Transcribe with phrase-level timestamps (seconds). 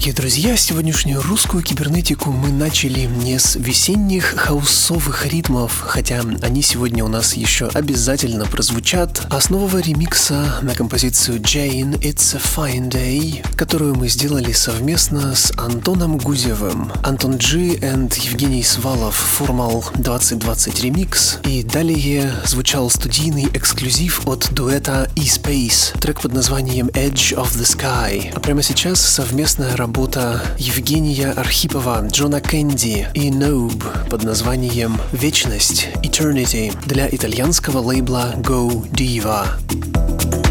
[0.00, 0.56] Дорогие друзья.
[0.56, 7.34] Сегодняшнюю русскую кибернетику мы начали не с весенних хаусовых ритмов, хотя они сегодня у нас
[7.34, 13.94] еще обязательно прозвучат, а с нового ремикса на композицию Jane It's a Fine Day, которую
[13.94, 16.90] мы сделали совместно с Антоном Гузевым.
[17.02, 21.40] Антон G and Евгений Свалов, формал 2020 ремикс.
[21.44, 28.32] И далее звучал студийный эксклюзив от дуэта E-Space, трек под названием Edge of the Sky.
[28.34, 29.89] А прямо сейчас совместная работа
[30.58, 40.49] Евгения Архипова, Джона Кэнди и Ноб под названием «Вечность» Eternity для итальянского лейбла Go Diva.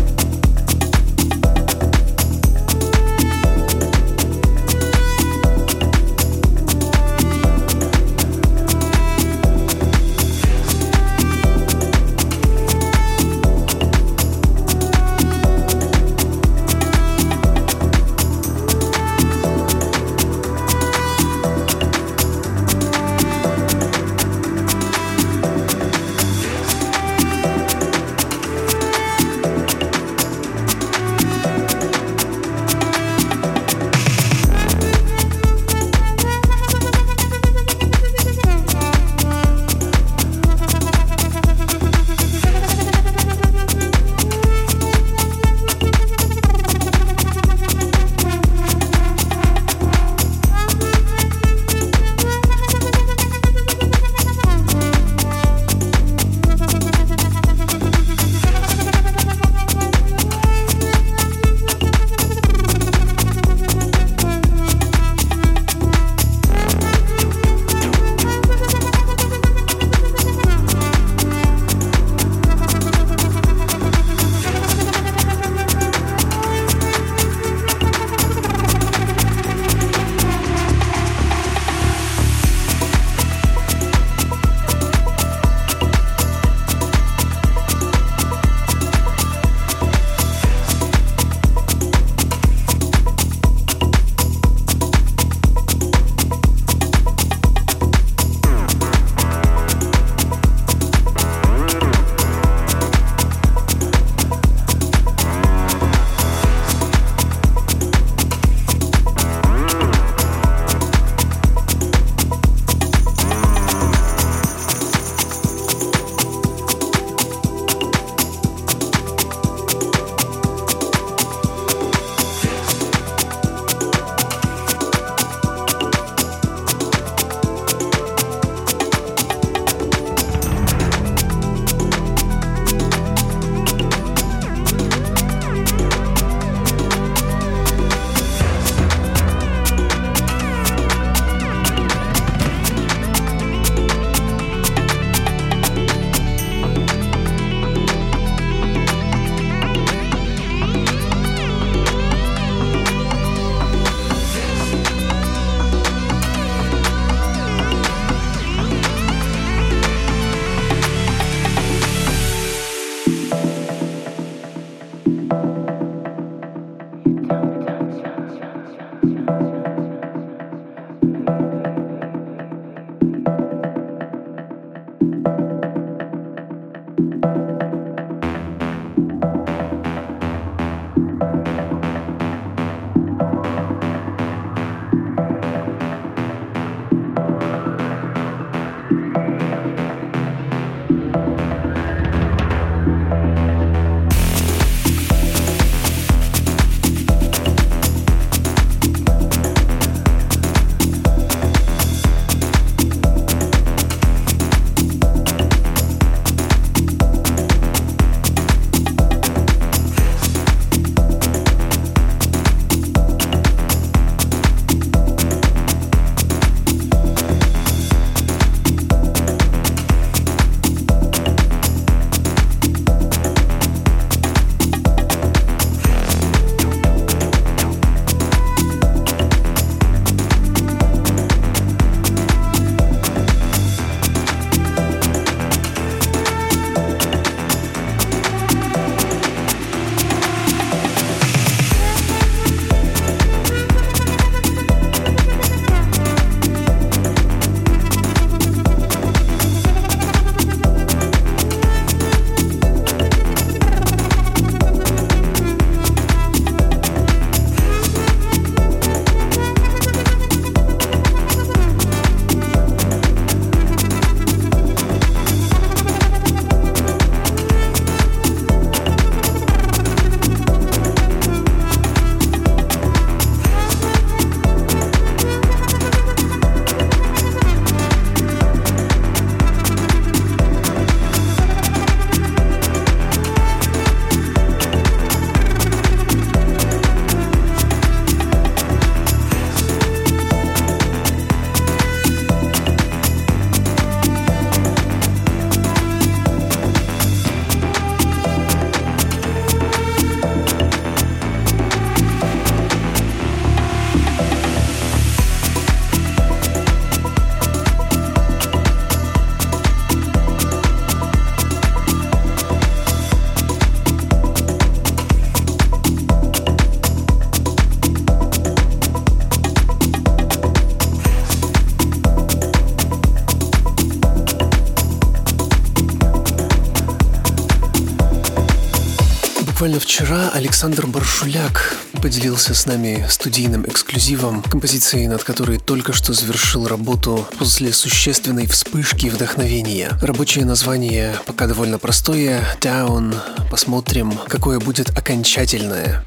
[329.89, 337.27] Вчера Александр Баршуляк поделился с нами студийным эксклюзивом, композицией, над которой только что завершил работу
[337.39, 339.89] после существенной вспышки вдохновения.
[339.99, 343.15] Рабочее название пока довольно простое— Down.
[343.49, 346.05] Посмотрим, какое будет окончательное.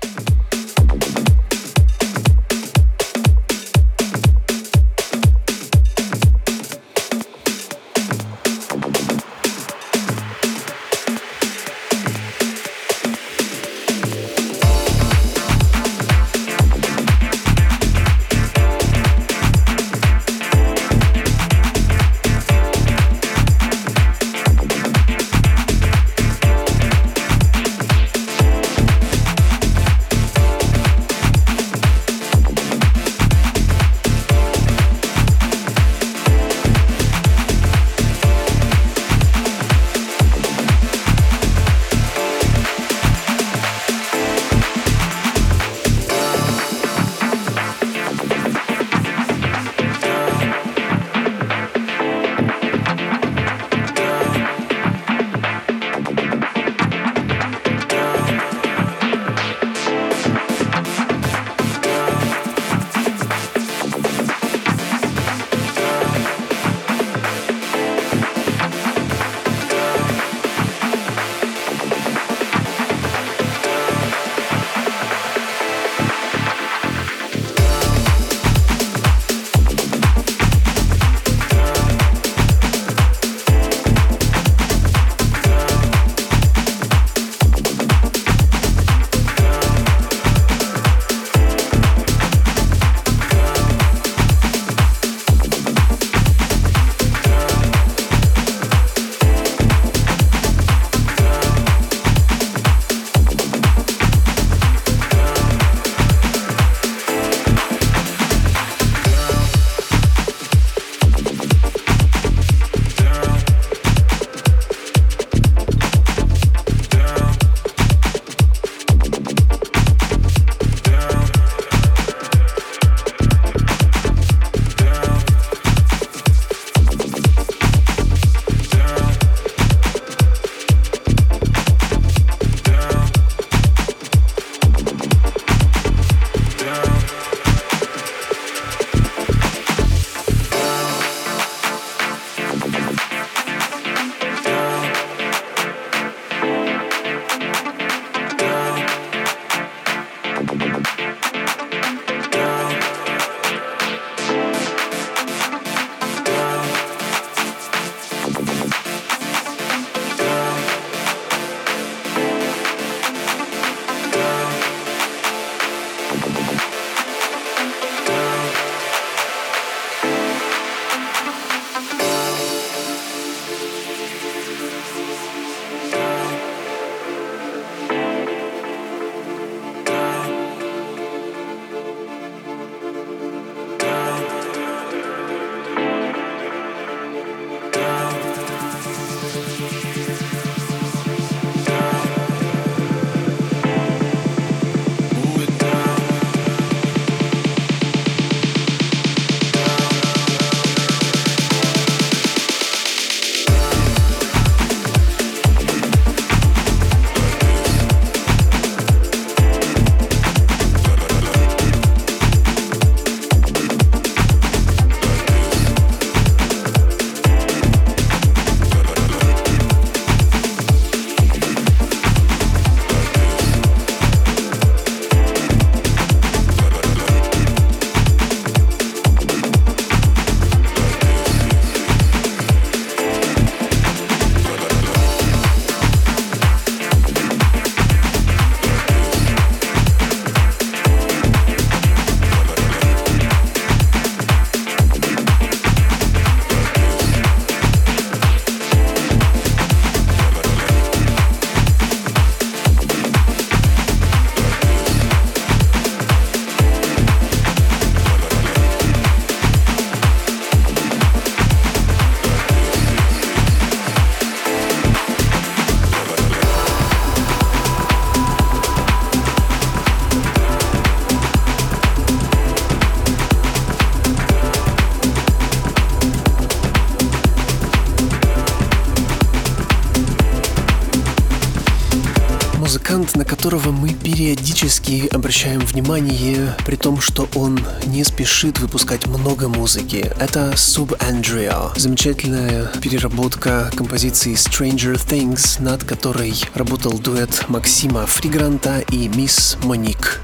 [283.43, 290.13] Которого мы периодически обращаем внимание, при том, что он не спешит выпускать много музыки.
[290.21, 291.77] Это Sub Andrea.
[291.77, 300.21] Замечательная переработка композиции Stranger Things, над которой работал дуэт Максима Фригранта и Мисс Моник.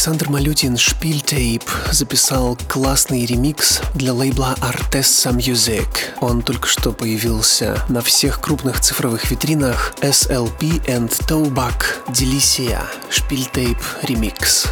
[0.00, 5.88] Александр Малютин Шпильтейп записал классный ремикс для лейбла Artessa Music.
[6.22, 14.68] Он только что появился на всех крупных цифровых витринах SLP and Towback Delicia Шпильтейп ремикс.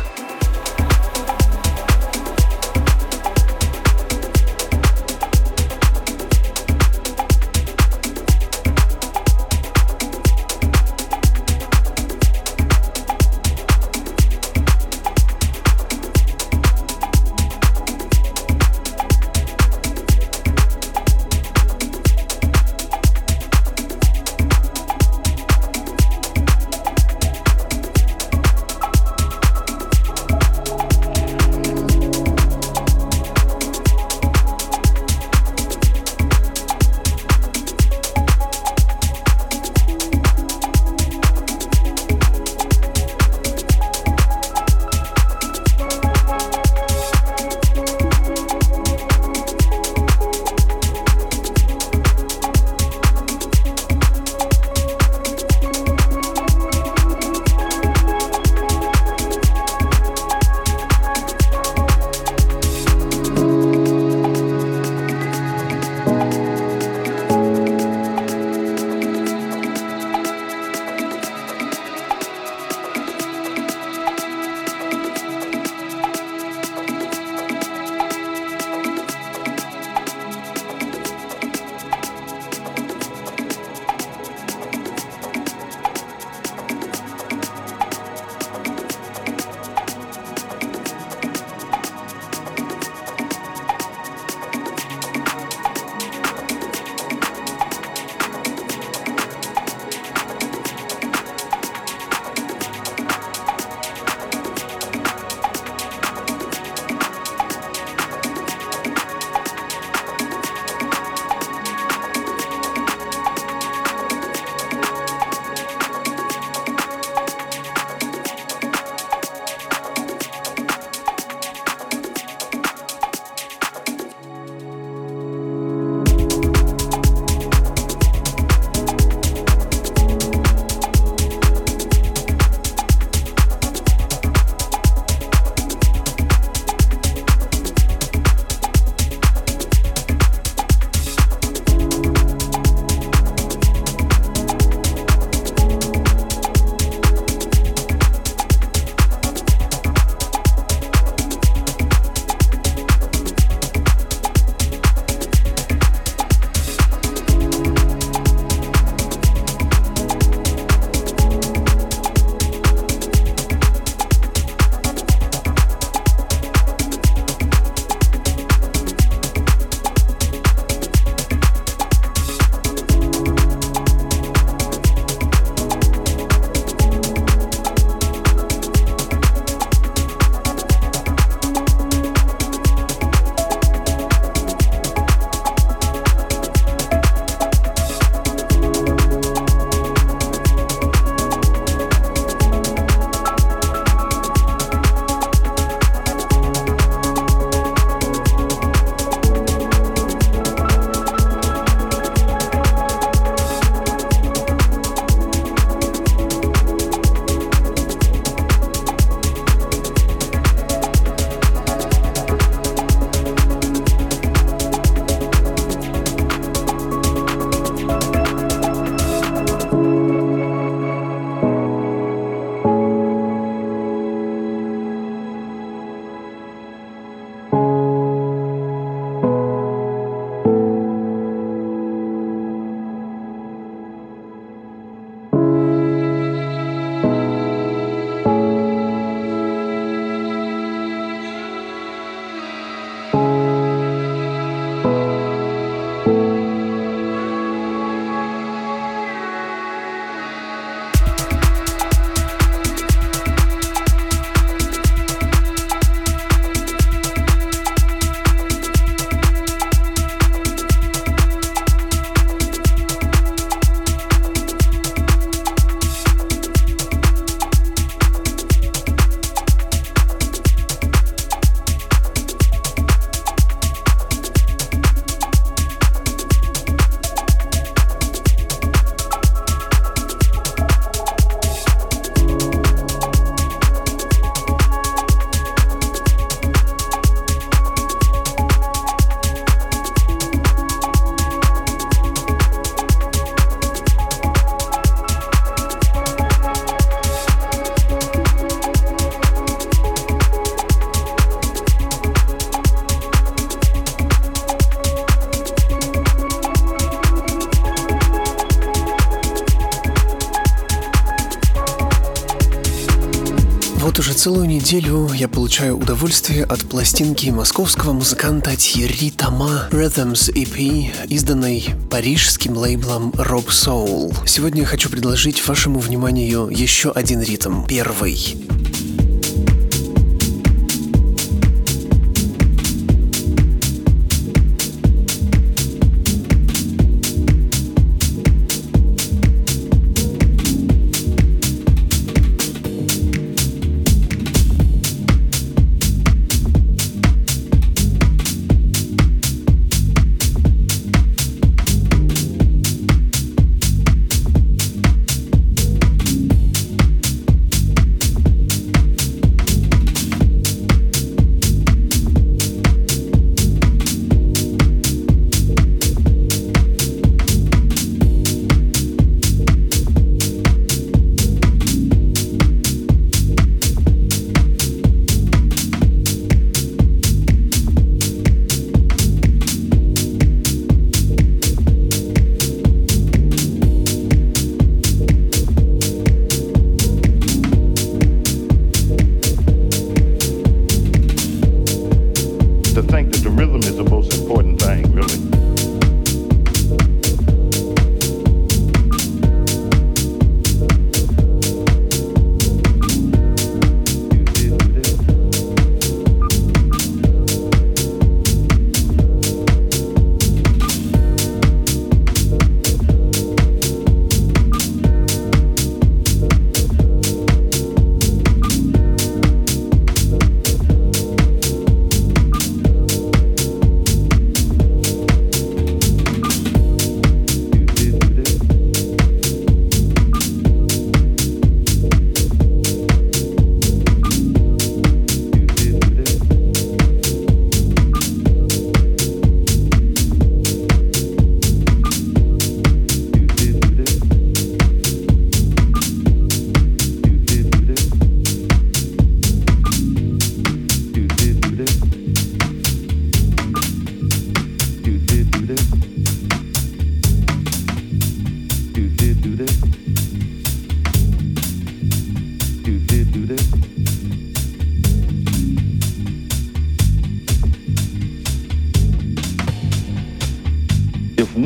[314.69, 323.09] Неделю я получаю удовольствие от пластинки московского музыканта Тьерри Тома Rhythms EP, изданной парижским лейблом
[323.13, 324.15] Rob Soul.
[324.27, 328.48] Сегодня я хочу предложить вашему вниманию еще один ритм, первый.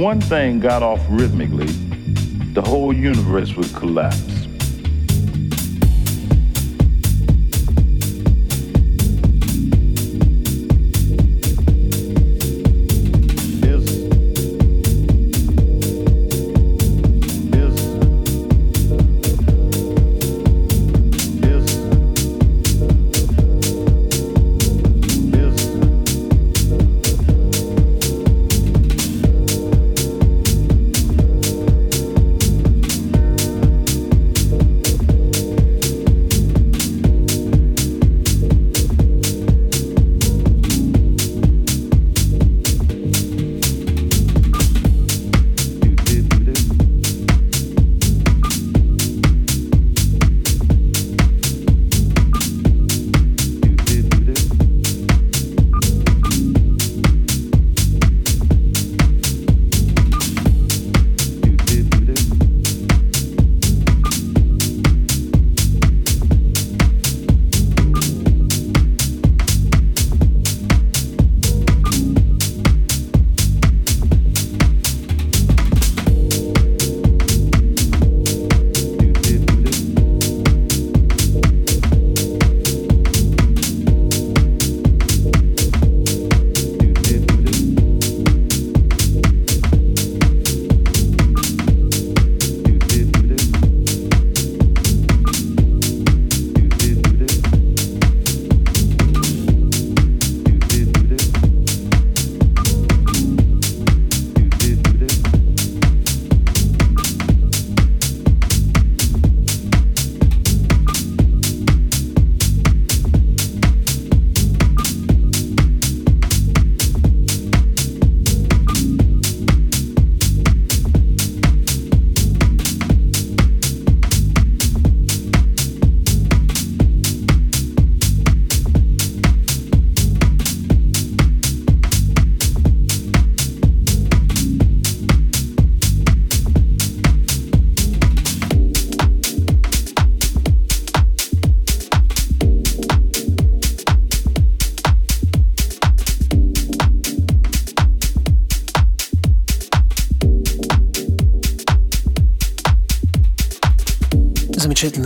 [0.00, 1.66] One thing got off rhythmically,
[2.52, 4.41] the whole universe would collapse.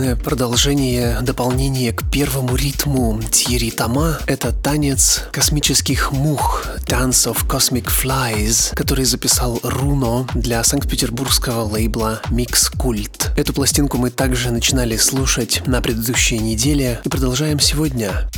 [0.07, 4.17] Замечательное продолжение, дополнение к первому ритму Тьерри Тома.
[4.27, 12.71] Это танец космических мух, Dance of Cosmic Flies, который записал Руно для санкт-петербургского лейбла Mix
[12.75, 13.33] Cult.
[13.35, 18.29] Эту пластинку мы также начинали слушать на предыдущей неделе и продолжаем сегодня.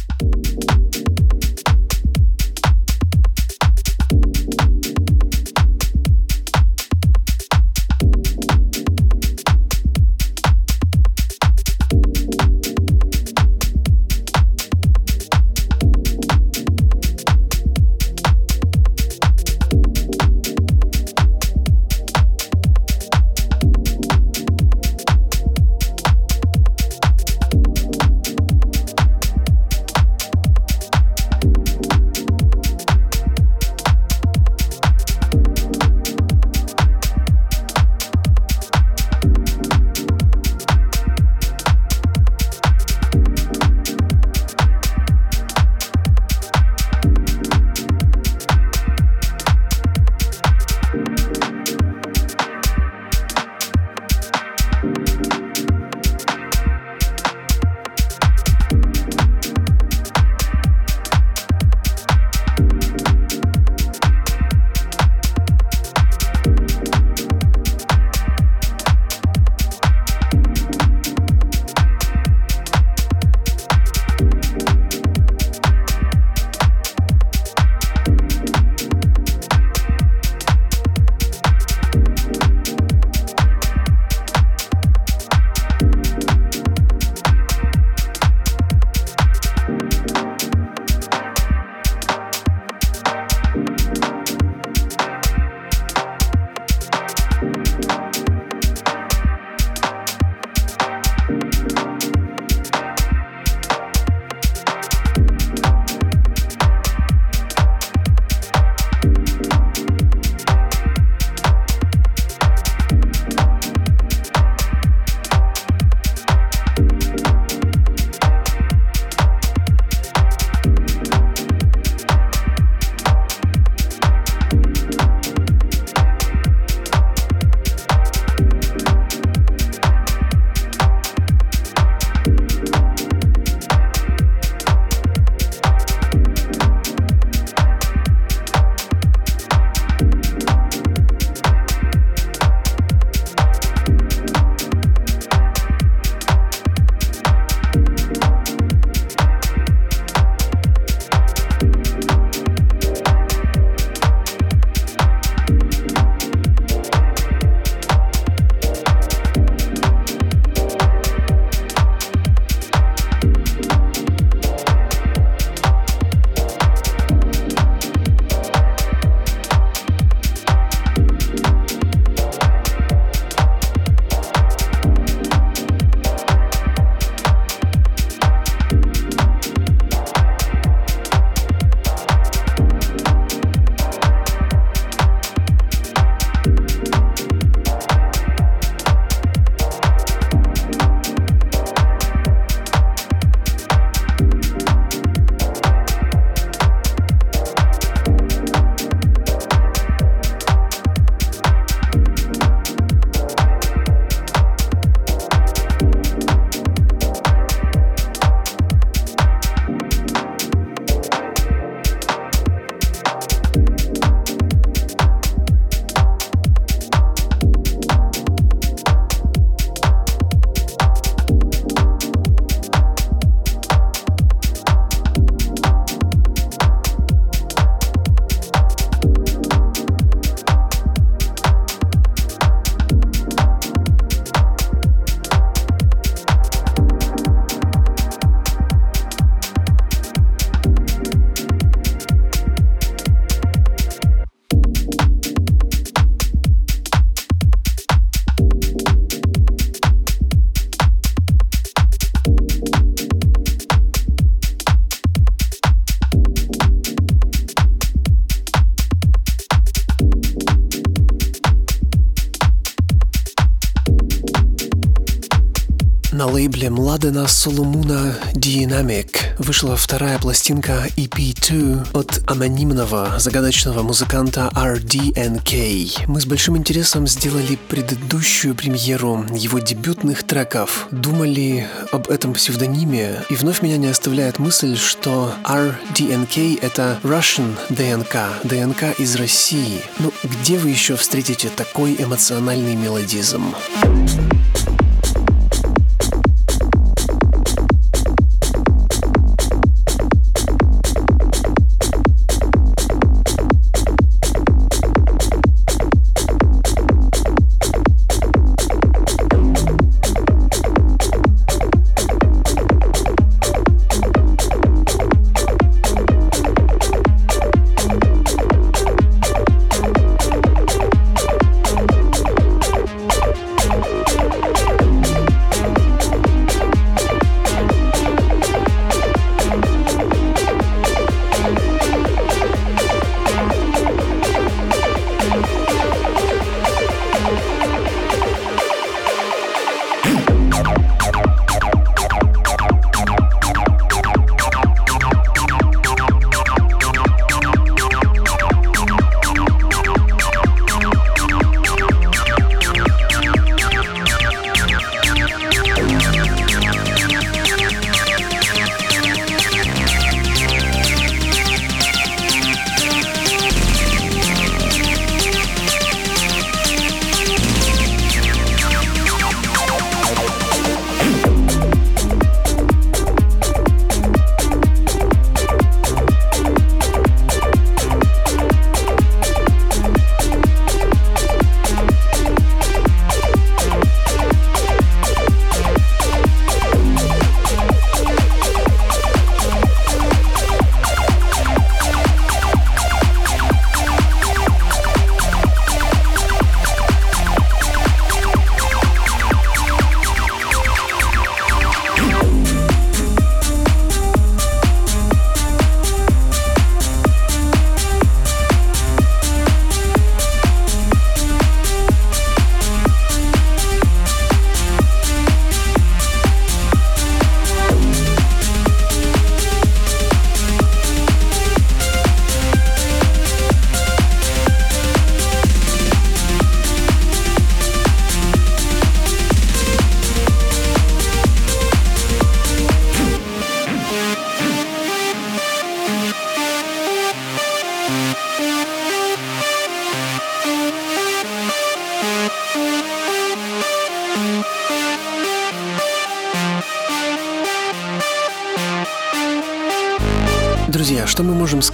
[266.69, 276.03] Младена Соломуна Dynamic вышла вторая пластинка EP2 от анонимного загадочного музыканта RDNK.
[276.07, 283.35] Мы с большим интересом сделали предыдущую премьеру его дебютных треков, думали об этом псевдониме, и
[283.35, 289.81] вновь меня не оставляет мысль, что RDNK— это Russian DNK, ДНК из России.
[289.97, 293.55] Ну, где вы еще встретите такой эмоциональный мелодизм?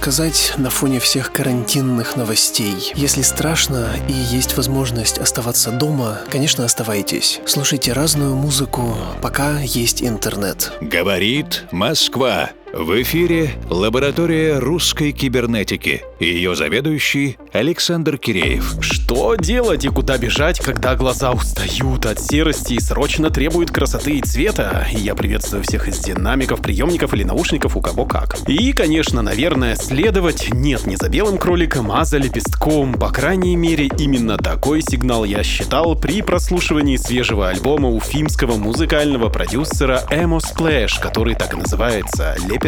[0.06, 2.92] Сказать на фоне всех карантинных новостей?
[2.94, 7.40] Если страшно и есть возможность оставаться дома, конечно, оставайтесь.
[7.44, 10.70] Слушайте разную музыку, пока есть интернет.
[10.80, 12.50] Говорит Москва.
[12.78, 16.02] В эфире лаборатория русской кибернетики.
[16.20, 18.74] Ее заведующий Александр Киреев.
[18.82, 24.20] Что делать и куда бежать, когда глаза устают от серости и срочно требуют красоты и
[24.20, 24.86] цвета?
[24.92, 28.36] Я приветствую всех из динамиков, приемников или наушников, у кого как.
[28.46, 32.92] И, конечно, наверное, следовать нет не за белым кроликом, а за лепестком.
[32.92, 40.02] По крайней мере, именно такой сигнал я считал при прослушивании свежего альбома уфимского музыкального продюсера
[40.10, 42.65] Эмо Splash, который так и называется «Лепесток».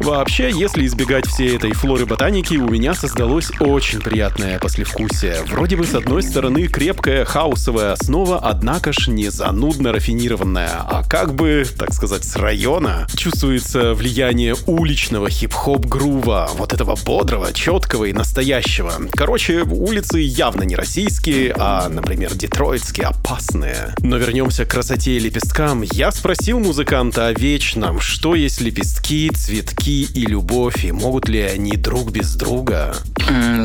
[0.00, 5.42] Вообще, если избегать всей этой флоры ботаники, у меня создалось очень приятное послевкусие.
[5.50, 11.34] Вроде бы с одной стороны крепкая хаусовая основа, однако ж не занудно рафинированная, а как
[11.34, 13.06] бы, так сказать, с района.
[13.16, 18.92] Чувствуется влияние уличного хип-хоп грува, вот этого бодрого, четкого и настоящего.
[19.12, 23.94] Короче, улицы явно не российские, а, например, детройтские, опасные.
[23.98, 25.82] Но вернемся к красоте и лепесткам.
[25.82, 31.76] Я спросил музыканта о вечном, что есть лепестки, цветки и любовь, и могут ли они
[31.76, 32.94] друг без друга?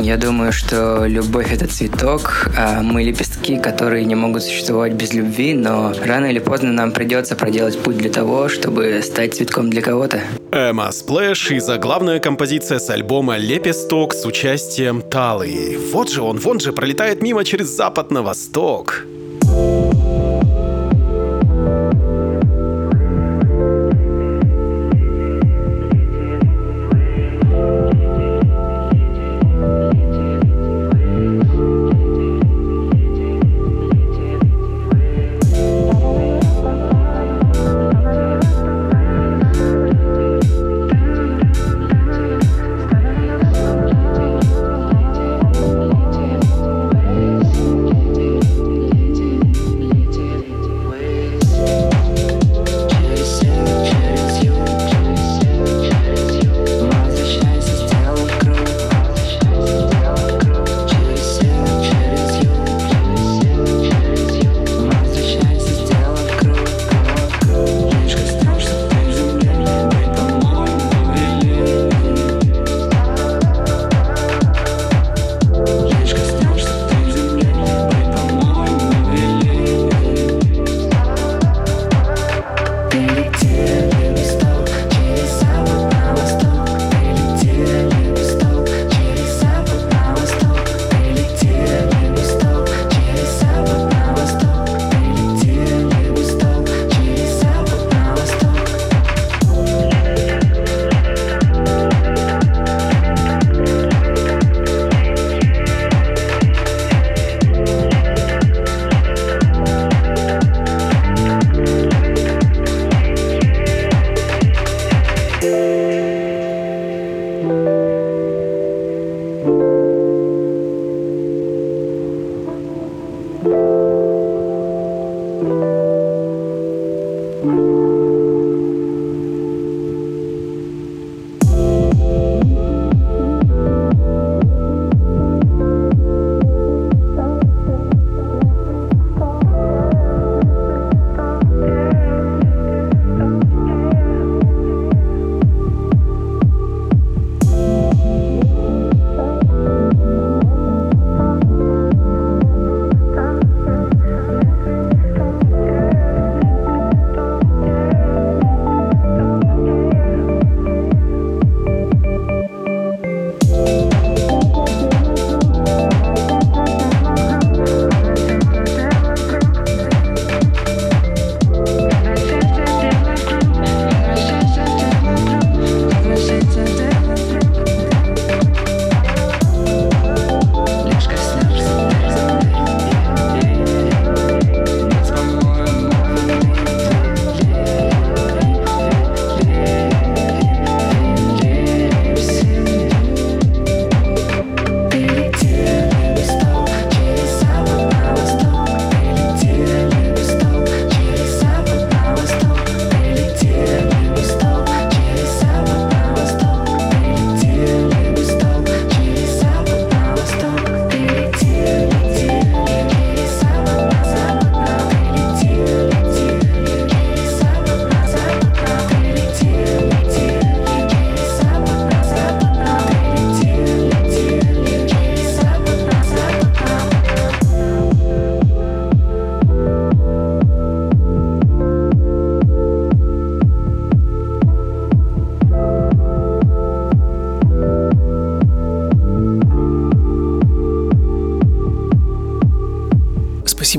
[0.01, 5.53] Я думаю, что любовь— это цветок, а мы лепестки, которые не могут существовать без любви,
[5.53, 10.21] но рано или поздно нам придется проделать путь для того, чтобы стать цветком для кого-то.
[10.51, 15.77] Эмма Сплэш и заглавная композиция с альбома «Лепесток» с участием Талы.
[15.93, 19.05] Вот же он, вон же, пролетает мимо через запад на восток.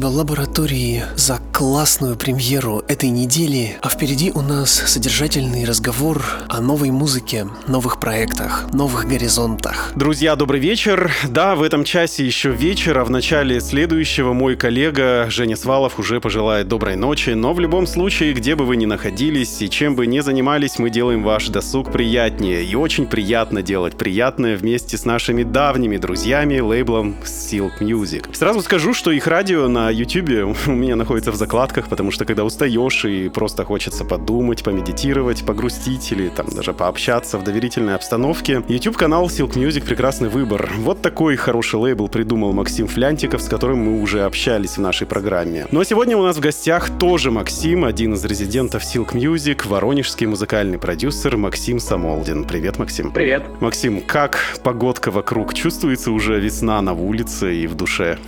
[0.00, 6.24] Спасибо лаборатории за классную премьеру этой недели, а впереди у нас содержательный разговор
[6.60, 9.92] новой музыке, новых проектах, новых горизонтах.
[9.94, 11.10] Друзья, добрый вечер.
[11.28, 16.20] Да, в этом часе еще вечер, а в начале следующего мой коллега Женя Свалов уже
[16.20, 20.06] пожелает доброй ночи, но в любом случае, где бы вы ни находились и чем бы
[20.06, 22.64] ни занимались, мы делаем ваш досуг приятнее.
[22.64, 28.34] И очень приятно делать приятное вместе с нашими давними друзьями, лейблом Silk Music.
[28.34, 32.44] Сразу скажу, что их радио на YouTube у меня находится в закладках, потому что когда
[32.44, 39.26] устаешь и просто хочется подумать, помедитировать, погрустить или там даже пообщаться в доверительной обстановке, YouTube-канал
[39.26, 40.70] Silk Music прекрасный выбор.
[40.78, 45.66] Вот такой хороший лейбл придумал Максим Флянтиков, с которым мы уже общались в нашей программе.
[45.70, 50.26] Ну а сегодня у нас в гостях тоже Максим, один из резидентов Silk Music, воронежский
[50.26, 52.44] музыкальный продюсер Максим Самолдин.
[52.44, 53.12] Привет, Максим.
[53.12, 53.42] Привет.
[53.60, 55.54] Максим, как погодка вокруг?
[55.54, 58.18] Чувствуется уже весна на улице и в душе?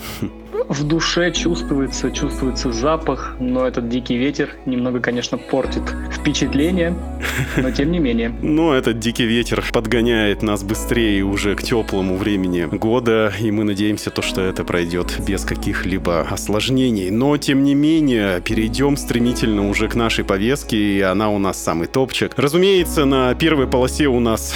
[0.68, 5.82] В душе чувствуется, чувствуется запах, но этот дикий ветер немного, конечно, портит
[6.12, 6.94] впечатление,
[7.56, 8.32] но тем не менее.
[8.42, 14.10] Но этот дикий ветер подгоняет нас быстрее уже к теплому времени года, и мы надеемся,
[14.10, 17.10] то, что это пройдет без каких-либо осложнений.
[17.10, 21.86] Но, тем не менее, перейдем стремительно уже к нашей повестке, и она у нас самый
[21.86, 22.32] топчик.
[22.36, 24.54] Разумеется, на первой полосе у нас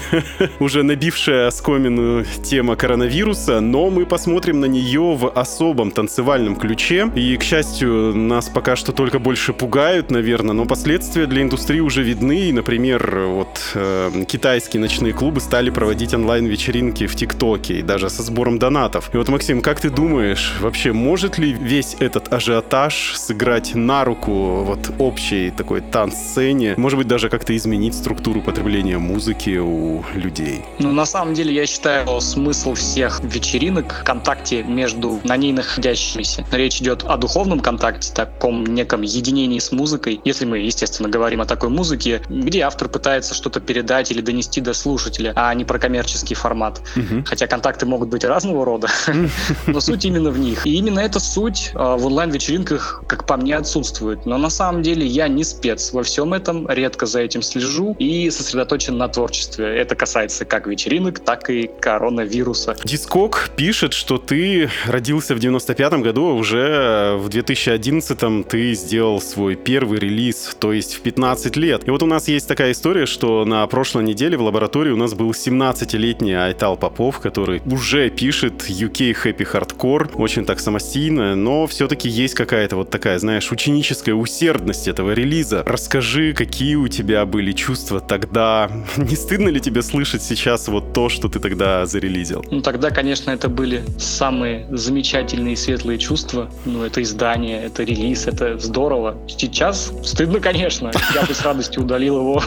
[0.58, 7.10] уже набившая оскомину тема коронавируса, но мы посмотрим на нее в особом танцевальном ключе.
[7.14, 12.02] И, к счастью, нас пока что только больше пугают, наверное, но последствия для индустрии уже
[12.02, 12.52] видны.
[12.52, 18.58] Например, вот э, китайские ночные клубы стали проводить онлайн-вечеринки в ТикТоке, и даже со сбором
[18.58, 19.10] донатов.
[19.12, 24.64] И вот, Максим, как ты думаешь, вообще может ли весь этот ажиотаж сыграть на руку
[24.64, 26.74] вот общей такой танц-сцене?
[26.76, 30.62] Может быть, даже как-то изменить структуру потребления музыки у людей?
[30.78, 36.44] Ну, на самом деле, я считаю, смысл всех вечеринок в контакте между на ней находящимися.
[36.52, 41.46] Речь идет о духовном контакте, таком неком единении с музыкой, если мы, естественно, говорим о
[41.46, 46.34] такой музыке, где автор пытается что-то передать или донести до слушателя, а не про коммерческий
[46.34, 46.80] формат.
[46.96, 47.24] Угу.
[47.26, 48.88] Хотя контакты могут быть разного рода,
[49.66, 50.66] но суть именно в них.
[50.66, 54.26] И именно эта суть а, в онлайн-вечеринках, как по мне, отсутствует.
[54.26, 58.30] Но на самом деле я не спец во всем этом, редко за этим слежу и
[58.30, 59.66] сосредоточен на творчестве.
[59.76, 62.76] Это касается как вечеринок, так и коронавируса.
[62.84, 69.54] Дискок пишет, что ты родил родился в 95 году, уже в 2011 ты сделал свой
[69.54, 71.86] первый релиз, то есть в 15 лет.
[71.86, 75.14] И вот у нас есть такая история, что на прошлой неделе в лаборатории у нас
[75.14, 82.08] был 17-летний Айтал Попов, который уже пишет UK Happy Hardcore, очень так самостийно, но все-таки
[82.08, 85.62] есть какая-то вот такая, знаешь, ученическая усердность этого релиза.
[85.64, 88.68] Расскажи, какие у тебя были чувства тогда?
[88.96, 92.44] Не стыдно ли тебе слышать сейчас вот то, что ты тогда зарелизил?
[92.50, 96.48] Ну, тогда, конечно, это были самые замечательные и светлые чувства.
[96.64, 99.16] Ну, это издание, это релиз, это здорово.
[99.28, 100.90] Сейчас стыдно, конечно.
[101.14, 102.42] Я бы с радостью удалил его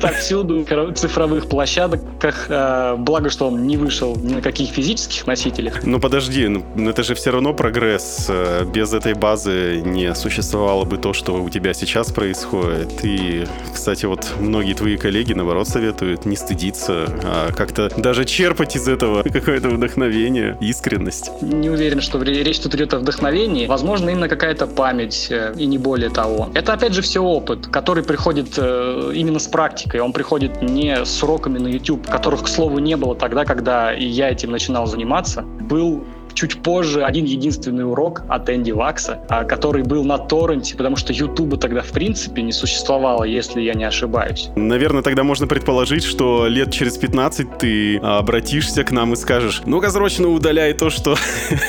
[0.00, 2.46] так всюду, цифровых площадках.
[2.48, 5.84] Э, благо, что он не вышел ни на каких физических носителях.
[5.84, 8.26] Ну, подожди, ну, это же все равно прогресс.
[8.28, 13.04] Э, без этой базы не существовало бы то, что у тебя сейчас происходит.
[13.04, 13.44] И,
[13.74, 19.22] кстати, вот многие твои коллеги, наоборот, советуют не стыдиться, а как-то даже черпать из этого
[19.32, 21.30] какое-то вдохновение, искренность.
[21.42, 23.66] Не уверен, что речь тут идет о вдохновении.
[23.66, 26.48] Возможно, именно какая-то память э, и не более того.
[26.54, 30.00] Это, опять же, все опыт, который приходит э, именно с практикой.
[30.00, 34.30] Он приходит не с уроками на YouTube, которых, к слову, не было тогда, когда я
[34.30, 35.42] этим начинал заниматься.
[35.42, 36.04] Был
[36.38, 41.12] чуть позже один единственный урок от Энди Вакса, а, который был на торренте, потому что
[41.12, 44.50] Ютуба тогда в принципе не существовало, если я не ошибаюсь.
[44.54, 49.90] Наверное, тогда можно предположить, что лет через 15 ты обратишься к нам и скажешь, ну-ка
[49.90, 51.16] срочно удаляй то, что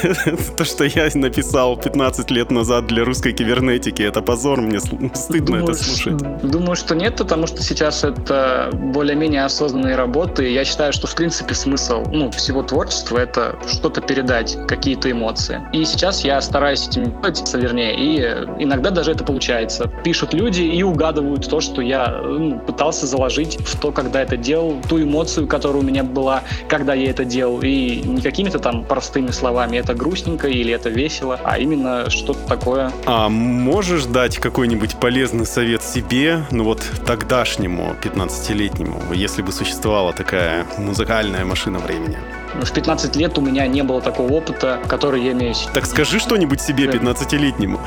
[0.57, 4.03] то, что я написал 15 лет назад для русской кибернетики.
[4.03, 6.17] Это позор, мне стыдно думаю, это слушать.
[6.43, 10.47] Думаю, что нет, потому что сейчас это более-менее осознанные работы.
[10.47, 15.61] Я считаю, что в принципе смысл ну, всего творчества— это что-то передать какие-то эмоции.
[15.73, 19.91] И сейчас я стараюсь этим делать, вернее, и иногда даже это получается.
[20.03, 24.77] Пишут люди и угадывают то, что я ну, пытался заложить в то, когда это делал,
[24.87, 27.61] ту эмоцию, которая у меня была, когда я это делал.
[27.61, 32.91] И не какими-то там простыми словами, это грустненько или это весело, а именно что-то такое.
[33.05, 40.65] А можешь дать какой-нибудь полезный совет себе, ну вот тогдашнему 15-летнему, если бы существовала такая
[40.77, 42.17] музыкальная машина времени?
[42.53, 45.71] В 15 лет у меня не было такого опыта, который я имею сейчас.
[45.73, 47.79] Так скажи что-нибудь себе 15-летнему.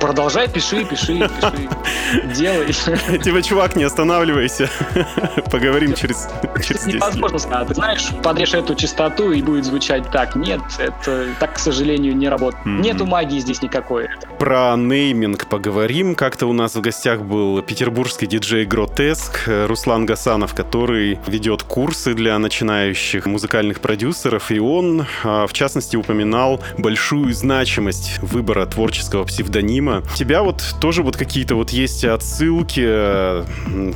[0.00, 1.68] Продолжай, пиши, пиши, пиши.
[2.34, 2.72] Делай.
[3.18, 4.70] Типа, чувак, не останавливайся.
[5.50, 6.28] Поговорим через,
[6.62, 7.68] через 10 Невозможно сказать.
[7.68, 10.36] Ты знаешь, подрежь эту частоту и будет звучать так.
[10.36, 12.64] Нет, это так, к сожалению, не работает.
[12.66, 12.80] Mm-hmm.
[12.80, 14.08] Нету магии здесь никакой.
[14.38, 16.14] Про нейминг поговорим.
[16.14, 22.38] Как-то у нас в гостях был петербургский диджей Гротеск Руслан Гасанов, который ведет курсы для
[22.38, 30.02] начинающих музыкантов музыкальных продюсеров, и он, а, в частности, упоминал большую значимость выбора творческого псевдонима.
[30.12, 32.86] У тебя вот тоже вот какие-то вот есть отсылки,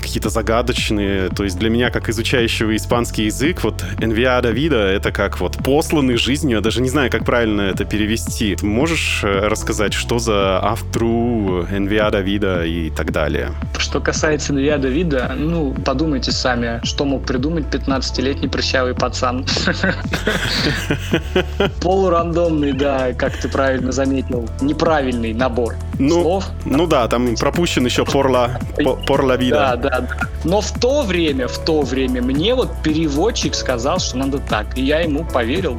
[0.01, 5.41] какие-то загадочные, то есть для меня, как изучающего испанский язык, вот Enviada Vida— это как
[5.41, 8.57] вот посланный жизнью, я даже не знаю, как правильно это перевести.
[8.63, 13.51] Можешь э, рассказать, что за Aftrue, Enviada Vida и так далее?
[13.77, 19.45] Что касается Enviada Vida, ну, подумайте сами, что мог придумать 15-летний прыщавый пацан.
[21.80, 24.48] Полурандомный, да, как ты правильно заметил.
[24.61, 26.44] Неправильный набор ну, слов.
[26.64, 28.59] Ну да, там пропущен еще порла,
[29.07, 29.76] порла вида.
[29.76, 30.16] Да, да, да.
[30.44, 34.76] Но в то время, в то время мне вот переводчик сказал, что надо так.
[34.76, 35.78] И я ему поверил.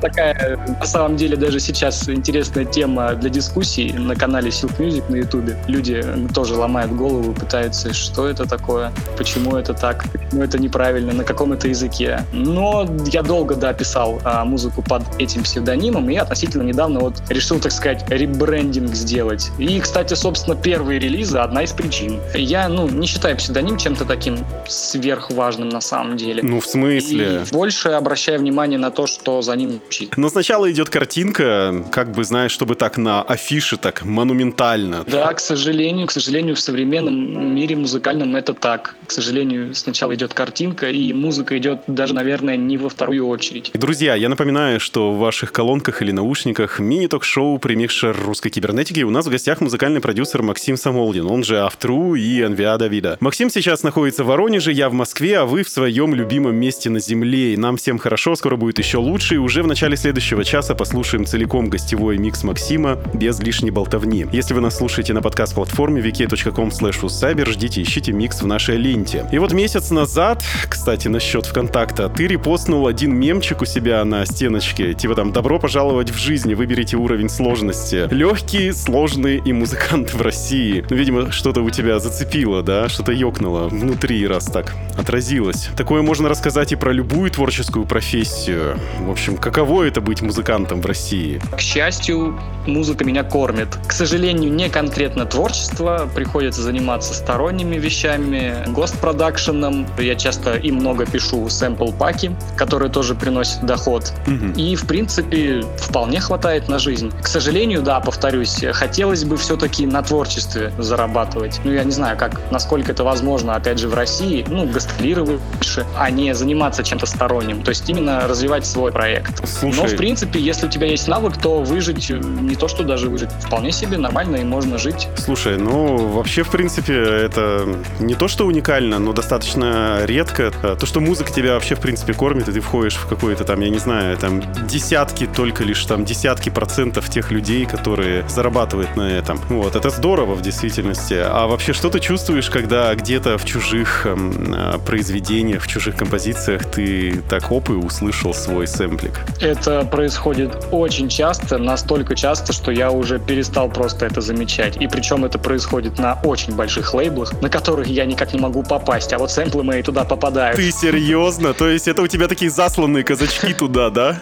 [0.00, 5.16] Такая, на самом деле, даже сейчас интересная тема для дискуссий на канале Silk Music на
[5.16, 5.56] ютубе.
[5.66, 11.24] Люди тоже ломают голову, пытаются, что это такое, почему это так, почему это неправильно, на
[11.24, 12.09] каком это языке.
[12.32, 17.60] Но я долго, да, писал а, музыку под этим псевдонимом и относительно недавно вот решил,
[17.60, 19.50] так сказать, ребрендинг сделать.
[19.58, 22.20] И, кстати, собственно, первые релизы одна из причин.
[22.34, 24.38] Я, ну, не считаю псевдоним чем-то таким
[24.68, 26.42] сверхважным на самом деле.
[26.42, 27.42] Ну, в смысле?
[27.48, 30.16] И больше обращаю внимание на то, что за ним учить.
[30.16, 35.04] Но сначала идет картинка, как бы, знаешь, чтобы так на афише, так монументально.
[35.06, 38.96] Да, к сожалению, к сожалению, в современном мире музыкальном это так.
[39.06, 43.72] К сожалению, сначала идет картинка, и музыка идет даже, наверное, не во вторую очередь.
[43.74, 49.26] Друзья, я напоминаю, что в ваших колонках или наушниках мини-ток-шоу «Премикшер русской кибернетики» у нас
[49.26, 53.18] в гостях музыкальный продюсер Максим Самолдин, он же Автру и Анвиада Вида.
[53.20, 57.00] Максим сейчас находится в Воронеже, я в Москве, а вы в своем любимом месте на
[57.00, 57.52] Земле.
[57.52, 59.34] И нам всем хорошо, скоро будет еще лучше.
[59.34, 64.24] И уже в начале следующего часа послушаем целиком гостевой микс Максима без лишней болтовни.
[64.32, 69.26] Если вы нас слушаете на подкаст-платформе wiki.com slash ждите, ищите микс в нашей ленте.
[69.30, 72.08] И вот месяц назад, кстати, насчет ВКонтакте как-то.
[72.08, 76.96] Ты репостнул один мемчик у себя на стеночке, типа там «Добро пожаловать в жизнь, выберите
[76.96, 78.08] уровень сложности».
[78.12, 80.84] Легкие, сложные и музыканты в России.
[80.88, 82.88] Ну, видимо, что-то у тебя зацепило, да?
[82.88, 85.68] Что-то ёкнуло внутри, раз так отразилось.
[85.76, 88.78] Такое можно рассказать и про любую творческую профессию.
[89.00, 91.40] В общем, каково это быть музыкантом в России?
[91.56, 93.68] К счастью, музыка меня кормит.
[93.86, 99.86] К сожалению, не конкретно творчество, приходится заниматься сторонними вещами, гостпродакшеном.
[99.98, 101.48] Я часто и много пишу
[101.80, 104.12] сэмпл-паки, которые тоже приносят доход.
[104.26, 104.52] Мгм.
[104.52, 107.12] И, в принципе, вполне хватает на жизнь.
[107.22, 111.60] К сожалению, да, повторюсь, хотелось бы все-таки на творчестве зарабатывать.
[111.64, 115.86] Ну, я не знаю, как, насколько это возможно, опять же, в России, ну, гастролировать больше,
[115.98, 117.62] а не заниматься чем-то сторонним.
[117.62, 119.46] То есть именно развивать свой проект.
[119.48, 122.84] Слушай, Но, в принципе, если у тебя есть навык, то выжить, э, не то что
[122.84, 125.08] даже выжить, вполне себе нормально и можно жить.
[125.16, 127.66] Слушай, ну вообще, в принципе, это
[128.00, 130.52] не то, что уникально, но достаточно редко.
[130.62, 133.60] Э, То, что музыка тебя вообще, в принципе, кормит, и ты входишь в какой-то там,
[133.60, 139.02] я не знаю, там десятки, только лишь там десятки процентов тех людей, которые зарабатывают на
[139.02, 139.38] этом.
[139.50, 141.20] Вот, это здорово в действительности.
[141.22, 146.64] А вообще, что ты чувствуешь, когда где-то в чужих эм, э, произведениях, в чужих композициях
[146.64, 149.20] ты так оп и услышал свой сэмплик?
[149.42, 154.78] Это происходит очень часто, настолько часто, что я уже перестал просто это замечать.
[154.78, 159.12] И причем это происходит на очень больших лейблах, на которых я никак не могу попасть,
[159.12, 160.56] а вот сэмплы мои туда попадают.
[160.56, 161.49] Ты серьезно?
[161.54, 164.20] То есть это у тебя такие засланные казачки туда, да?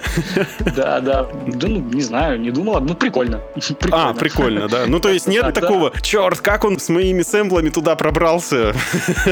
[0.76, 1.18] Да, да.
[1.46, 2.80] Да, ну, не знаю, не думал.
[2.80, 3.40] Ну, прикольно.
[3.90, 4.84] А, прикольно, да.
[4.86, 5.60] Ну, то есть нет Да, да.
[5.60, 8.74] такого, черт, как он с моими сэмплами туда пробрался.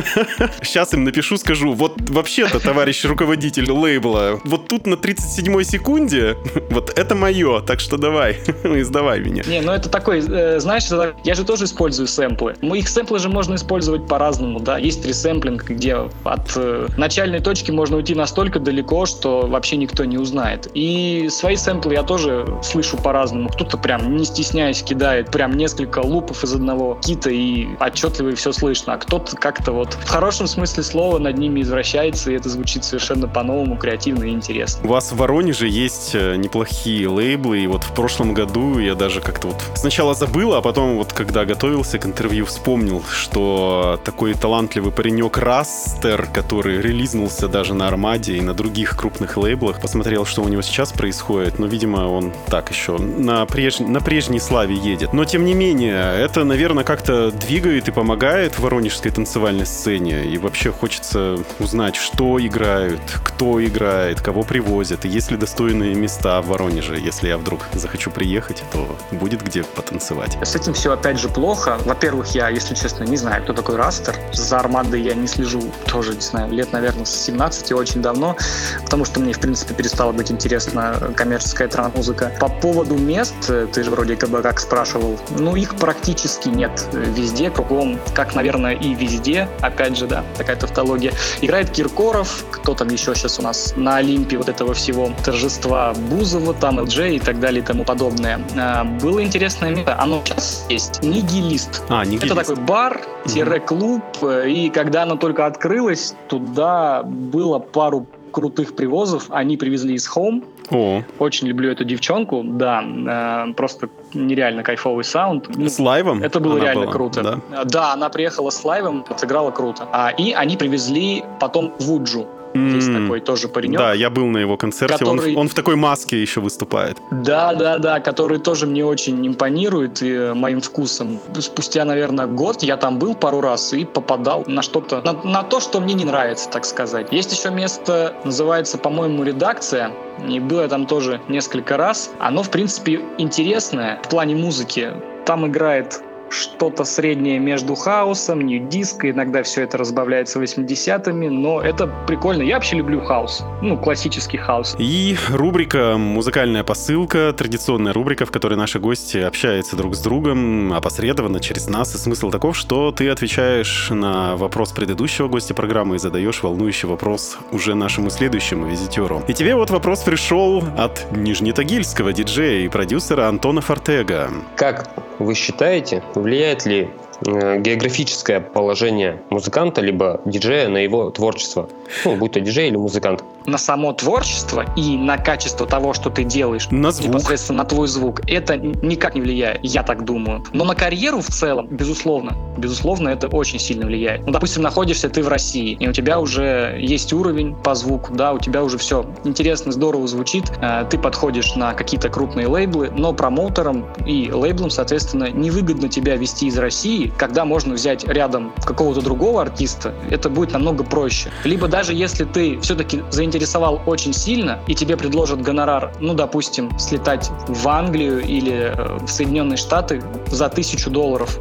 [0.62, 6.36] Сейчас им напишу, скажу, вот вообще-то, товарищ руководитель лейбла, вот тут на 37-й секунде,
[6.70, 9.42] вот это мое, так что давай, издавай меня.
[9.46, 10.84] Не, ну это такой, э, знаешь,
[11.24, 12.56] я же тоже использую сэмплы.
[12.62, 14.78] Моих сэмплы же можно использовать по-разному, да.
[14.78, 20.18] Есть ресэмплинг, где от э, начальной точки можно уйти настолько далеко, что вообще никто не
[20.18, 20.68] узнает.
[20.74, 23.48] И свои сэмплы я тоже слышу по-разному.
[23.48, 28.52] Кто-то прям, не стесняясь, кидает прям несколько лупов из одного кита и отчетливо и все
[28.52, 32.84] слышно, а кто-то как-то вот в хорошем смысле слова над ними извращается, и это звучит
[32.84, 34.84] совершенно по-новому, креативно и интересно.
[34.84, 39.20] У вас в Воронеже есть э, неплохие лейблы, и вот в прошлом году я даже
[39.20, 44.92] как-то вот сначала забыл, а потом вот когда готовился к интервью, вспомнил, что такой талантливый
[44.92, 50.48] паренек Растер, который релизнулся даже на Армаде и на других крупных лейблах, посмотрел, что у
[50.48, 53.78] него сейчас происходит, но, видимо, он так еще на, преж...
[53.78, 55.12] на прежней славе едет.
[55.12, 60.72] Но, тем не менее, это, наверное, как-то двигает и помогает воронежской танцевальной сцене, и вообще
[60.72, 66.98] хочется узнать, что играют, кто играет, кого привозят, и есть ли достойные места в Воронеже.
[66.98, 70.38] Если я вдруг захочу приехать, то будет где потанцевать.
[70.42, 71.78] С этим все опять же плохо.
[71.84, 74.14] Во-первых, я, если честно, не знаю, кто такой Растер.
[74.32, 78.36] За Армадой я не слежу тоже, не знаю, лет, наверное, с 17, очень давно,
[78.84, 82.32] потому что мне, в принципе, перестала быть интересна коммерческая транс-музыка.
[82.40, 86.84] По поводу мест, э, ты же вроде как бы как спрашивал, ну, их практически нет
[86.92, 91.12] везде, кругом, как, наверное, и везде, опять же, да, такая тавтология.
[91.40, 96.54] Играет Киркоров, кто там еще сейчас у нас на Олимпе вот этого всего торжества Бузова,
[96.54, 98.40] там, ЛДЖ и так далее и тому подобное.
[98.56, 101.82] А, Было интересное место, оно сейчас есть, Нигилист.
[101.88, 108.76] А, не Это такой бар-клуб, э, и когда оно только открылось, туда было пару крутых
[108.76, 109.26] привозов.
[109.30, 110.44] Они привезли из Home.
[110.70, 115.48] О, Очень люблю эту девчонку, да, э, просто нереально кайфовый саунд.
[115.56, 116.22] Ну, с лайвом?
[116.22, 117.22] это было она реально была, круто.
[117.22, 117.64] да?
[117.64, 119.88] Да, она приехала с лайвом, отыграла круто.
[119.92, 122.26] А, и они привезли потом Вуджу.
[122.74, 123.78] Есть такой тоже паренек.
[123.78, 126.98] Да, я был на его концерте, он, который- он в такой маске еще выступает.
[127.10, 131.18] Да, да, да, который тоже мне очень импонирует и, э, моим вкусом.
[131.38, 135.60] Спустя, наверное, год я там был пару раз и попадал на что-то, на, на то,
[135.60, 137.12] что мне не нравится, так сказать.
[137.12, 139.90] Есть еще место, называется, по-моему, редакция.
[140.28, 142.10] И было я там тоже несколько раз.
[142.18, 144.92] Оно, в принципе, интересное в плане музыки.
[145.26, 146.00] Там играет
[146.30, 152.42] что-то среднее между хаосом, нью-диско, иногда все это разбавляется 80-ми, но это прикольно.
[152.42, 154.76] Я вообще люблю хаос, ну, классический хаос.
[154.78, 161.40] И рубрика «Музыкальная посылка», традиционная рубрика, в которой наши гости общаются друг с другом опосредованно
[161.40, 161.94] через нас.
[161.94, 167.38] И смысл таков, что ты отвечаешь на вопрос предыдущего гостя программы и задаешь волнующий вопрос
[167.52, 169.22] уже нашему следующему визитеру.
[169.28, 174.30] И тебе вот вопрос пришел от нижнетагильского диджея и продюсера Антона Фортега.
[174.56, 176.88] Как вы считаете, влияет ли
[177.26, 181.68] э, географическое положение музыканта, либо диджея на его творчество.
[182.04, 183.24] Ну, будь то диджей или музыкант.
[183.46, 187.08] На само творчество и на качество того, что ты делаешь, На звук.
[187.08, 190.44] непосредственно на твой звук, это никак не влияет, я так думаю.
[190.52, 194.26] Но на карьеру в целом, безусловно, безусловно, это очень сильно влияет.
[194.26, 198.32] Ну, допустим, находишься ты в России, и у тебя уже есть уровень по звуку, да,
[198.32, 203.12] у тебя уже все интересно, здорово звучит, э, ты подходишь на какие-то крупные лейблы, но
[203.12, 209.42] промоутерам и лейблам, соответственно, невыгодно тебя вести из России, когда можно взять рядом какого-то другого
[209.42, 211.30] артиста, это будет намного проще.
[211.44, 213.02] Либо даже если ты все-таки
[213.36, 219.08] заинтересовал очень сильно, и тебе предложат гонорар, ну, допустим, слетать в Англию или э, в
[219.08, 221.38] Соединенные Штаты за тысячу долларов,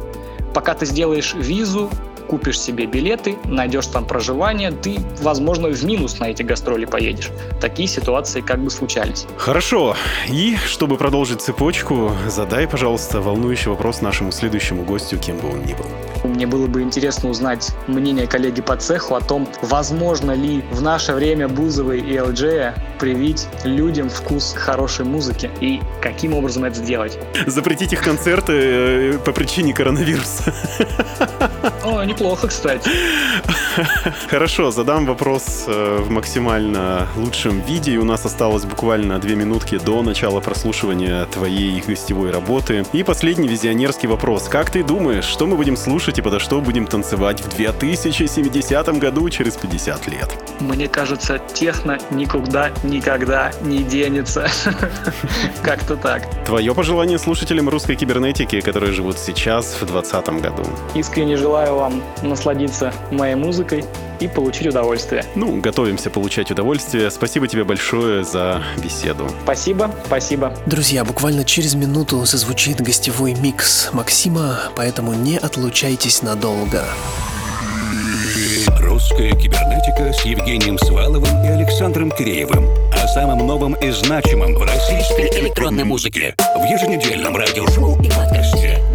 [0.52, 1.90] пока ты сделаешь визу,
[2.26, 7.30] купишь себе билеты, найдешь там проживание, ты, возможно, в минус на эти гастроли поедешь.
[7.60, 9.26] Такие ситуации как бы случались.
[9.36, 9.96] Хорошо.
[10.28, 15.74] И, чтобы продолжить цепочку, задай, пожалуйста, волнующий вопрос нашему следующему гостю, кем бы он ни
[15.74, 15.86] был.
[16.24, 21.12] Мне было бы интересно узнать мнение коллеги по цеху о том, возможно ли в наше
[21.12, 27.18] время Бузовой и ЛДЖ привить людям вкус хорошей музыки и каким образом это сделать.
[27.46, 30.52] Запретить их концерты э, по причине коронавируса.
[31.84, 32.90] О, неплохо, кстати.
[34.30, 37.92] Хорошо, задам вопрос э, в максимально лучшем виде.
[37.92, 42.84] И у нас осталось буквально две минутки до начала прослушивания твоей гостевой работы.
[42.94, 44.48] И последний визионерский вопрос.
[44.48, 49.28] Как ты думаешь, что мы будем слушать и подо что будем танцевать в 2070 году
[49.28, 50.28] через 50 лет?
[50.60, 54.48] Мне кажется, техно никуда никогда не денется.
[55.62, 56.22] Как-то так.
[56.46, 60.64] Твое пожелание слушателям русской кибернетики, которые живут сейчас, в 2020 году.
[60.94, 63.84] Искренне желаю вам насладиться моей музыкой
[64.20, 65.24] и получить удовольствие.
[65.34, 67.10] Ну, готовимся получать удовольствие.
[67.10, 69.28] Спасибо тебе большое за беседу.
[69.42, 70.56] Спасибо, спасибо.
[70.66, 76.84] Друзья, буквально через минуту зазвучит гостевой микс Максима, поэтому не отлучайтесь надолго.
[78.80, 82.68] Русская кибернетика с Евгением Сваловым и Александром Киреевым.
[82.92, 86.34] О самом новом и значимом в российской электронной музыке.
[86.38, 88.85] В еженедельном радиошоу и подкасте.